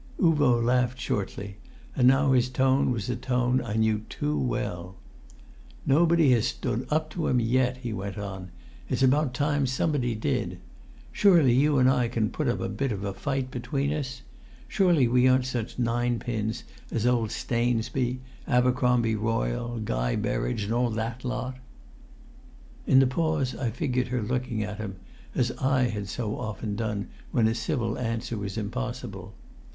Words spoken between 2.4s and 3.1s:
tone was